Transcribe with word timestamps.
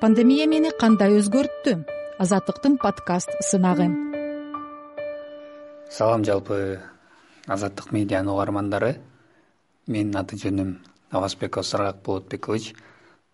пандемия 0.00 0.46
мени 0.46 0.70
кандай 0.78 1.16
өзгөрттү? 1.18 1.72
Азаттыктын 2.22 2.76
подкаст 2.78 3.32
сынагы. 3.42 3.88
Салам 5.90 6.22
жалпы 6.24 6.78
азаттык 7.46 7.90
медианын 7.90 8.30
угармандары. 8.30 8.92
Менин 9.86 10.14
аты 10.20 10.38
жөнүм 10.38 10.76
абазбеков 11.10 11.66
саргак 11.66 11.98
болотбекович 12.06 12.74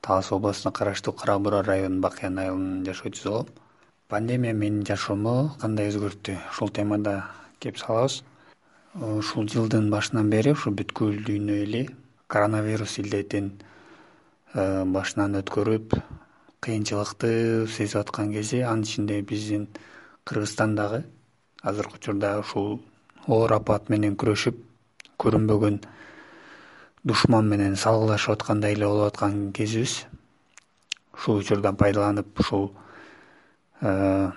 талас 0.01 0.33
областына 0.33 0.73
караштуу 0.73 1.13
кара 1.13 1.39
бура 1.39 1.63
районунун 1.63 2.01
бакыян 2.01 2.39
айылынын 2.39 2.85
жашоочусу 2.87 3.31
болом. 3.31 3.49
Пандемия 4.09 4.55
менин 4.55 4.87
жашоомду 4.87 5.53
кандай 5.61 5.93
өзгөрттү? 5.93 6.39
Ушул 6.51 6.71
темада 6.71 7.27
кеп 7.61 7.77
салабыз. 7.77 8.23
Ушул 8.95 9.49
жылдын 9.49 9.91
башынан 9.91 10.31
бери 10.31 10.57
ушу 10.57 10.73
бүткүл 10.73 11.25
дүйнө 11.27 11.61
эли 11.67 11.89
коронавирус 12.27 12.99
илдетин 12.99 13.53
э, 14.55 14.85
башынан 14.85 15.43
өткөрүп 15.43 15.99
кыйынчылыкты 16.65 17.33
сезип 17.77 18.01
аткан 18.01 18.33
кези 18.33 18.61
анын 18.61 18.89
ичинде 18.89 19.21
биздин 19.23 19.69
кыргызстан 20.25 20.75
дагы 20.77 21.05
азыркы 21.63 21.97
учурда 21.97 22.39
ушул 22.41 22.81
оор 23.27 23.53
апат 23.57 23.89
менен 23.89 24.17
күрөшүп 24.21 24.57
көрүнбөгөн 25.21 25.79
душман 27.05 27.49
менен 27.49 27.77
салгылашып 27.77 28.35
аткандай 28.35 28.73
эле 28.77 28.87
болуп 28.87 29.13
аткан 29.13 29.53
кезибиз. 29.53 30.05
Ушул 31.15 31.41
учурдан 31.41 31.77
пайдаланып 31.77 32.41
ушул 32.41 32.71
э, 33.81 34.31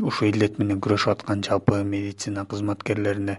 ушул 0.00 0.28
илдет 0.28 0.58
менен 0.58 0.80
күрөшүп 0.80 1.16
аткан 1.16 1.42
жалпы 1.44 1.82
медицина 1.84 2.44
кызматкерлерине 2.48 3.38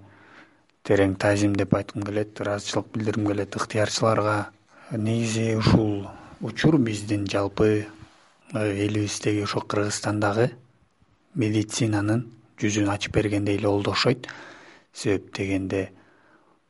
терең 0.83 1.15
таазим 1.21 1.53
деп 1.55 1.73
айткым 1.77 2.03
келет 2.03 2.41
ыраазычылык 2.41 2.91
билдиргим 2.93 3.29
келет. 3.29 3.55
Ыктыярчыларга 3.55 4.49
негизи 4.91 5.55
ушул 5.55 6.07
учур 6.43 6.77
биздин 6.77 7.25
жалпы 7.25 7.87
э, 8.53 8.85
элибиздеги 8.85 9.45
ошо 9.47 9.61
кыргызстандагы 9.61 10.49
медицинанын 11.39 12.25
жүзүн 12.59 12.89
ачып 12.91 13.15
бергендей 13.15 13.55
эле 13.55 13.69
болду 13.69 13.91
окшойт. 13.91 14.27
Себеп 14.91 15.31
дегенде 15.37 15.91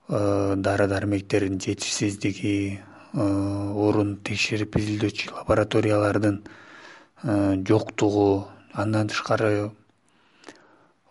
э, 0.08 0.54
дары 0.58 0.88
дармектердин 0.88 1.60
жетишсиздиги 1.60 2.80
э, 3.14 3.18
орун 3.18 4.20
текшерип 4.24 4.78
изилдөөчү 4.78 5.34
лабораториялардын 5.40 6.44
жоктугу 7.66 8.46
андан 8.74 9.08
тышкары 9.10 9.72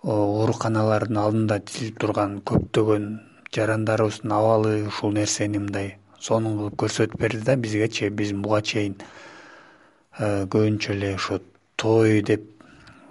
ооруканалардын 0.02 1.18
алдында 1.18 1.58
тизилип 1.66 1.98
турган 1.98 2.38
көптөгөн 2.46 3.08
жарандарыбыздын 3.56 4.36
абалы 4.38 4.74
ушул 4.86 5.14
нерсени 5.16 5.58
мындай 5.58 5.96
сонун 6.22 6.58
кылып 6.58 6.78
көрсөтүп 6.84 7.18
берди 7.18 7.42
да 7.46 7.56
бизгечи 7.58 8.08
биз 8.14 8.30
буга 8.44 8.60
чейин 8.62 8.94
э, 10.18 10.46
көбүнчө 10.46 10.94
эле 10.94 11.14
ошо 11.16 11.40
той 11.76 12.22
деп 12.22 12.44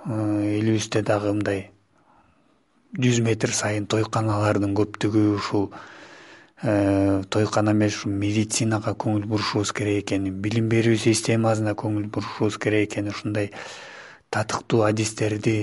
э, 0.06 0.60
элибизде 0.60 1.02
дагы 1.04 1.34
мындай 1.36 1.66
жүз 2.96 3.20
метр 3.26 3.52
сайын 3.56 3.88
тойканалардын 3.92 4.76
көптүгү 4.80 5.24
ушул 5.36 5.68
э, 6.64 7.24
тойкана 7.30 7.76
эмес 7.76 8.00
ушу 8.00 8.12
медицинага 8.24 8.96
көңүл 9.04 9.28
бурушубуз 9.34 9.74
керек 9.76 10.06
экенин 10.06 10.40
билим 10.46 10.70
берүү 10.72 10.96
системасына 11.04 11.76
көңүл 11.84 12.08
бурушубуз 12.16 12.60
керек 12.64 12.88
экенин 12.94 13.12
ушундай 13.12 13.52
татыктуу 14.32 14.86
адистерди 14.88 15.58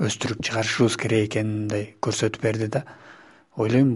өстүрүп 0.00 0.40
чыгарышыбыз 0.40 0.96
керек 1.04 1.28
экенин 1.28 1.54
мындай 1.66 1.90
көрсөтүп 2.00 2.48
берди 2.48 2.72
да 2.78 2.86
ойлойм 3.58 3.94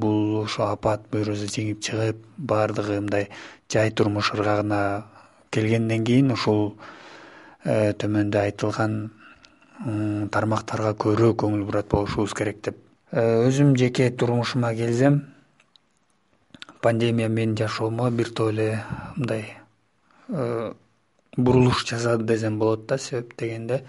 бул 0.00 0.42
ошо 0.42 0.70
апат 0.72 1.04
буюрусу 1.12 1.48
жеңип 1.52 1.80
чыгып 1.84 2.20
баардыгы 2.36 3.00
мындай 3.00 3.28
жай 3.72 3.90
турмуш 3.90 4.32
ыргагына 4.34 5.04
келгенден 5.52 6.04
кийин 6.04 6.32
ушул 6.32 6.78
э, 7.64 7.92
төмөндө 7.92 8.40
айтылган 8.46 8.94
тармактарга 10.32 10.94
көбүрөөк 10.94 11.40
көңүл 11.42 11.64
бурат 11.66 11.88
болушубуз 11.90 12.34
керек 12.38 12.62
деп. 12.62 12.76
Э, 13.10 13.48
өзүм 13.48 13.74
жеке 13.76 14.10
турмушума 14.10 14.72
келсем 14.74 15.22
пандемия 16.80 17.28
менин 17.28 17.56
жашоомо 17.56 18.10
бир 18.10 18.30
топ 18.30 18.52
эле 18.54 18.84
мындай 19.16 19.58
э, 20.28 20.72
бурулуш 21.36 21.84
жасады 21.84 22.24
десем 22.24 22.58
болот 22.58 22.86
да 22.86 22.98
себеп 22.98 23.36
дегенде 23.38 23.84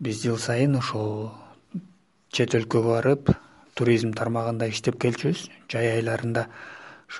биз 0.00 0.22
жыл 0.22 0.38
сайын 0.38 0.76
ушул 0.76 1.30
чет 2.30 2.54
өлкөгө 2.54 2.96
барып 2.96 3.30
туризм 3.78 4.12
тармагында 4.18 4.66
иштеп 4.72 4.98
келчүбүз. 5.02 5.46
Жай 5.70 5.92
айларында 5.98 6.48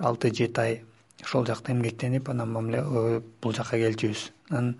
алты 0.01 0.33
жети 0.35 0.61
ай 0.61 0.81
ошол 1.23 1.47
жакта 1.47 1.73
эмгектенип 1.73 2.29
анан 2.31 2.75
э, 2.75 3.21
бул 3.43 3.55
жака 3.55 3.79
келчүбүз 3.79 4.31
анан 4.51 4.77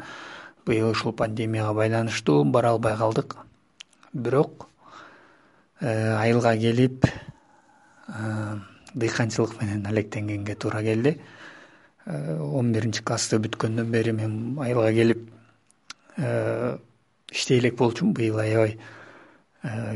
быйыл 0.67 0.91
ушул 0.91 1.13
пандемияга 1.13 1.75
байланыштуу 1.75 2.45
бара 2.45 2.71
албай 2.71 2.97
калдык. 2.97 3.37
Бирок 4.13 4.69
э, 5.81 6.15
айылга 6.17 6.57
келип 6.57 7.07
э, 8.09 8.59
дыйканчылык 8.95 9.61
менен 9.61 9.87
алектенгенге 9.87 10.55
туура 10.55 10.83
келди. 10.83 11.19
Он 12.07 12.73
биринчи 12.73 13.03
классты 13.05 13.37
бүткөндөн 13.37 13.91
бери 13.93 14.13
мен 14.17 14.57
айылга 14.65 14.93
келип 14.97 15.27
иштей 17.31 17.59
элек 17.59 17.77
болчумун. 17.77 18.15
Быйыл 18.15 18.39
аябай 18.41 18.79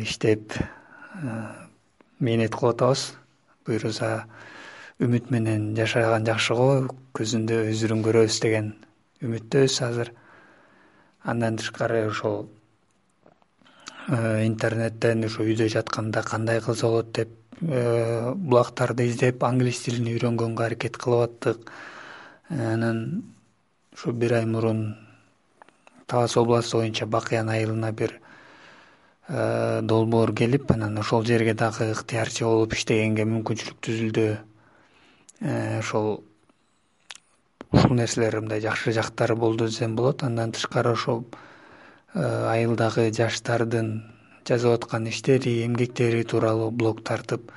иштеп 0.03 0.53
мээнет 2.22 2.55
кылып 2.55 2.77
атабыз 2.77 3.03
буюрса 3.66 4.10
үмүт 5.03 5.31
менен 5.34 5.72
жашаган 5.75 6.27
жакшы 6.27 6.55
го 6.55 6.66
көзүндө 7.19 7.59
өзүрүн 7.72 8.03
көрөбүз 8.06 8.38
деген 8.44 8.72
үмүттөбүз 9.22 9.78
азыр. 9.87 10.12
Андан 11.22 11.59
тышкары 11.59 12.05
ошол 12.09 12.49
э, 14.09 14.47
интернеттен 14.47 15.27
ушу 15.27 15.47
үйдө 15.47 15.69
жатканда 15.75 16.22
кандай 16.27 16.60
кылса 16.60 16.87
болот 16.87 17.12
деп 17.19 17.34
э, 17.60 18.33
булактарды 18.34 19.06
издеп 19.10 19.43
англис 19.47 19.83
тилин 19.84 20.10
үйрөнгөнгө 20.15 20.66
аракет 20.66 20.99
кылып 20.99 21.28
аттык. 21.28 21.71
Анан 22.50 23.22
ушу 23.94 24.12
бир 24.12 24.39
ай 24.41 24.47
мурун 24.47 24.97
талас 26.06 26.37
областы 26.37 26.77
боюнча 26.77 27.06
бакыян 27.06 27.49
айылына 27.49 27.93
бир 27.93 28.21
долбоор 29.28 30.33
келип 30.34 30.71
анан 30.72 30.99
ошол 30.99 31.25
жерге 31.25 31.55
дагы 31.55 31.93
ыктыярчы 31.93 32.44
болуп 32.44 32.75
иштегенге 32.75 33.25
мүмкүнчүлүк 33.25 33.78
түзүлдү. 33.87 34.25
Э, 35.41 35.78
ошол 35.78 36.25
ушул 37.71 37.94
нерселер 37.94 38.41
мындай 38.41 38.60
жакшы 38.60 38.93
жактары 38.93 39.37
болду 39.37 39.69
десем 39.69 39.94
болот. 39.97 40.22
Андан 40.22 40.53
тышкары 40.53 40.93
ошол 40.93 41.25
э, 42.15 42.22
айылдагы 42.22 43.12
жаштардын 43.15 44.03
жазып 44.49 44.75
аткан 44.75 45.06
иштери 45.06 45.62
эмгектери 45.66 46.25
тууралуу 46.25 46.71
блог 46.71 47.04
тартып 47.06 47.53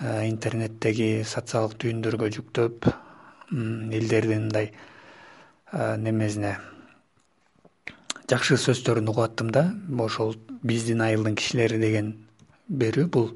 интернеттеги 0.00 1.24
социалдык 1.24 1.78
түйүндөргө 1.80 2.28
жүктөп 2.36 2.88
элдердин 3.96 4.48
мындай 4.48 4.72
немесине 5.72 6.56
жакшы 8.30 8.56
сөздөрүн 8.58 9.06
угуп 9.12 9.22
аттым 9.22 9.50
да 9.54 9.68
ошол 10.02 10.34
биздин 10.66 11.00
айылдын 11.04 11.36
кишилери 11.38 11.78
деген 11.78 12.12
берүү. 12.68 13.06
Бул 13.06 13.28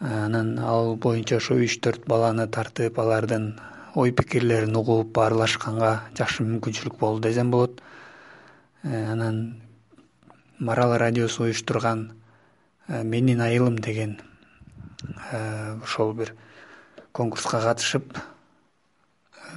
анан 0.00 0.58
ал 0.58 0.94
боюнча 0.96 1.40
ошо 1.40 1.56
үч 1.58 1.80
төрт 1.82 2.06
баланы 2.06 2.46
тартып 2.46 2.98
алардын 3.02 3.56
ой 3.94 4.12
пикирлерин 4.12 4.76
угуп 4.78 5.10
баарлашканга 5.18 5.92
жакшы 6.18 6.46
мүмкүнчүлүк 6.46 6.98
болду 7.00 7.28
десем 7.28 7.50
болот. 7.50 7.82
Э, 8.84 9.12
анан 9.12 9.62
марал 10.58 10.96
радиосу 10.96 11.42
уюштурган 11.44 12.12
э, 12.86 13.02
менин 13.02 13.40
айылым 13.40 13.78
деген 13.78 14.20
э, 15.32 15.78
ошол 15.82 16.14
бир 16.14 16.34
конкурска 17.10 17.60
катышып 17.60 18.16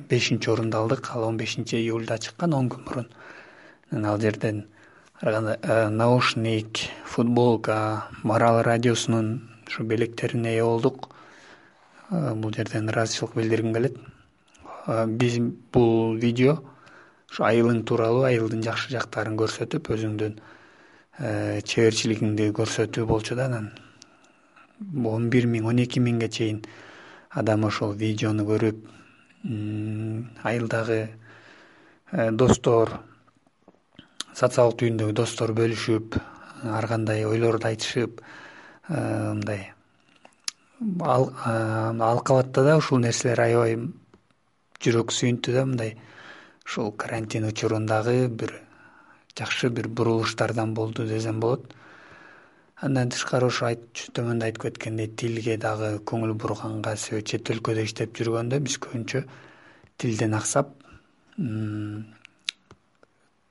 бешинчи 0.10 0.50
орунду 0.50 0.78
алдык. 0.78 1.12
Ал 1.14 1.24
он 1.24 1.38
бешинчи 1.38 1.76
июлда 1.76 2.18
чыккан 2.18 2.54
он 2.54 2.70
күн 2.70 2.86
мурун 2.86 3.08
ал 3.92 4.20
жерден 4.20 4.66
Э, 5.22 5.88
наушник 5.90 6.90
футболка 7.06 8.10
марал 8.22 8.62
радиосунун 8.62 9.50
ушу 9.66 9.84
белектерине 9.84 10.50
ээ 10.50 10.64
болдук. 10.64 11.10
Э, 12.12 12.34
бул 12.36 12.52
жерден 12.54 12.90
ыраазычылык 12.90 13.34
билдиргим 13.34 13.74
келет. 13.74 13.98
Э, 14.88 15.08
биз 15.08 15.40
бул 15.72 16.16
видео 16.16 16.60
ушу 17.32 17.44
айылың 17.44 17.86
тууралуу 17.86 18.28
айылдын 18.28 18.62
жакшы 18.62 18.92
жактарын 18.92 19.40
көрсөтүп 19.40 19.88
өзүңдүн 19.96 20.36
чеберчилигиңди 21.64 22.52
көрсөтүү 22.52 23.06
болчу 23.08 23.36
да 23.40 23.46
анан. 23.46 23.72
Он 25.06 25.30
бир 25.30 25.48
миң 25.48 25.72
он 25.72 25.80
эки 25.80 26.04
миңге 26.04 26.28
чейин 26.28 26.66
адам 27.32 27.64
ошол 27.64 27.94
видеону 27.96 28.44
көрүп 28.44 28.84
айылдагы 30.44 31.08
достор 32.34 33.00
социалдык 34.36 34.82
түйүндөгү 34.82 35.14
достор 35.16 35.54
бөлүшүп 35.56 36.18
ар 36.76 36.88
кандай 36.92 37.24
ойлорду 37.26 37.70
айтышып 37.70 38.20
э, 38.20 39.00
мындай 39.32 39.62
э, 40.82 41.52
алкабатта 42.10 42.64
да 42.68 42.76
ушул 42.82 43.00
нерселер 43.00 43.40
аябай 43.46 43.78
жүрөк 44.84 45.16
сүйүнтү 45.16 45.56
да 45.56 45.66
мындай 45.70 45.96
ушул 46.66 46.92
карантин 46.92 47.48
учурундагы 47.48 48.28
бир 48.28 48.52
жакшы 49.38 49.70
бир 49.70 49.88
бурулуштардан 49.88 50.74
болду 50.74 51.08
десем 51.08 51.40
болот. 51.40 51.74
Андан 52.76 53.10
тышкары 53.10 53.48
ошо 53.48 53.72
төмөндө 54.16 54.50
айтып 54.50 54.64
кеткендей 54.68 55.08
тилге 55.08 55.56
дагы 55.58 56.00
көңүл 56.04 56.34
бурганга 56.36 56.96
себеби 57.00 57.24
чет 57.32 57.52
өлкөдө 57.54 57.86
иштеп 57.88 58.18
жүргөндө 58.20 58.60
биз 58.68 58.76
көбүнчө 58.84 59.24
тилден 59.98 60.36
аксап 60.36 60.76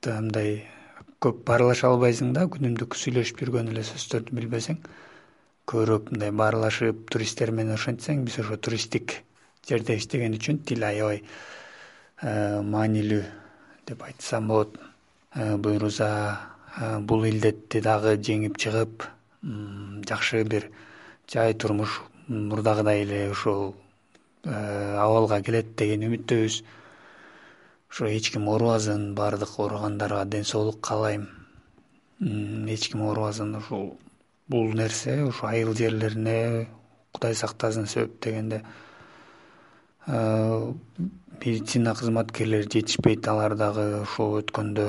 мындай 0.05 0.51
көп 1.25 1.45
баарлаша 1.49 1.89
албайсың 1.89 2.35
да 2.37 2.45
күнүмдүк 2.53 2.95
сүйлөшүп 3.01 3.39
жүргөн 3.41 3.71
эле 3.73 3.85
сөздөрдү 3.89 4.35
билбесең 4.37 4.81
көбүрөөк 5.71 6.11
мындай 6.13 6.33
баарлашып 6.37 7.07
туристтер 7.15 7.53
менен 7.57 7.79
ошентсең 7.79 8.27
биз 8.27 8.37
ошо 8.43 8.59
туристтик 8.61 9.15
жерде 9.69 9.97
иштеген 9.97 10.37
үчүн 10.37 10.59
тил 10.69 10.85
аябай 10.85 11.23
э, 11.23 12.61
маанилүү 12.61 13.23
деп 13.89 14.03
айтсам 14.05 14.49
болот. 14.53 14.77
Э, 15.35 15.57
буюрса 15.57 16.11
э, 16.77 16.99
бул 17.01 17.25
илдетти 17.25 17.81
дагы 17.81 18.19
жеңип 18.21 18.61
чыгып 18.61 19.09
жакшы 20.09 20.45
бир 20.45 20.69
жай 21.33 21.55
турмуш 21.55 22.03
мурдагыдай 22.29 23.03
эле 23.05 23.31
ушул 23.31 23.75
абалга 24.45 25.41
келет 25.45 25.75
деген 25.77 26.05
үмүттөбүз 26.11 26.63
ошо 27.95 28.07
эч 28.07 28.33
ким 28.33 28.49
оорубасын 28.49 29.15
баардык 29.15 29.53
ооругандарга 29.57 30.25
ден 30.25 30.45
соолук 30.45 30.81
каалайм. 30.81 31.29
Эч 32.21 32.89
ким 32.91 33.03
оорубасын 33.03 33.55
ушул 33.55 33.99
бул 34.49 34.73
нерсе 34.75 35.23
ушу 35.23 35.47
айыл 35.47 35.75
жерлерине 35.75 36.67
кудай 37.13 37.35
сактасын 37.37 37.87
себеп 37.87 38.21
дегенде 38.21 38.65
медицина 40.09 41.95
кызматкерлери 41.95 42.67
жетишпейт 42.69 43.29
алар 43.29 43.55
дагы 43.55 44.03
ушул 44.03 44.41
өткөндө 44.41 44.89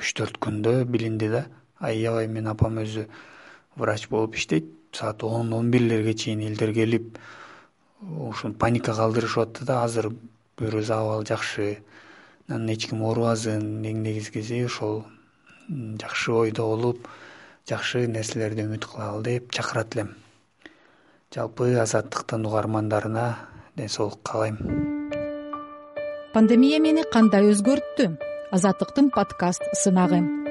үч 0.00 0.14
төрт 0.16 0.38
күндө 0.40 0.86
билинди 0.86 1.28
да. 1.28 1.44
Аябай 1.80 2.28
менин 2.28 2.48
апам 2.48 2.78
өзү 2.80 3.10
врач 3.76 4.08
болуп 4.08 4.36
иштейт. 4.36 4.72
Саат 4.92 5.22
он 5.22 5.52
он 5.52 5.70
бирлерге 5.70 6.14
чейин 6.14 6.40
элдер 6.40 6.72
келип 6.72 7.18
ушуну 8.00 8.54
паника 8.54 8.94
калтырышып 8.94 9.42
атты 9.42 9.66
да. 9.66 9.82
Азыр 9.84 10.14
буюрса 10.56 11.00
абал 11.00 11.24
жакшы 11.24 11.78
анан 12.48 12.70
эч 12.72 12.88
ким 12.88 13.02
оорубасын 13.04 13.84
эң 13.84 14.02
негизгиси 14.06 14.64
ошол 14.64 15.04
жакшы 15.68 16.32
ойдо 16.32 16.68
болуп 16.70 17.08
жакшы 17.68 18.06
нерселерди 18.06 18.64
үмүт 18.64 18.86
кылалы 18.86 19.22
деп 19.22 19.52
чакырат 19.52 19.96
элем. 19.96 20.14
Жалпы 21.34 21.74
азаттыктын 21.82 22.46
угармандарына 22.46 23.26
ден 23.76 23.88
соолук 23.88 24.22
каалайм. 24.22 24.56
Пандемия 26.32 26.80
мени 26.80 27.04
кандай 27.12 27.50
өзгөрттү? 27.50 28.14
Азаттыктын 28.54 29.10
подкаст 29.10 29.64
сынагы 29.74 30.45